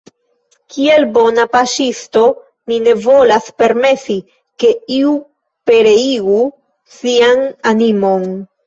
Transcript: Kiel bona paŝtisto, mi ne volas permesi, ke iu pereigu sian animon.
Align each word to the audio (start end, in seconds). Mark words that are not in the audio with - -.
Kiel 0.75 1.03
bona 1.17 1.45
paŝtisto, 1.55 2.23
mi 2.71 2.79
ne 2.87 2.95
volas 3.05 3.53
permesi, 3.61 4.19
ke 4.65 4.75
iu 5.03 5.15
pereigu 5.73 6.43
sian 6.99 7.51
animon. 7.77 8.31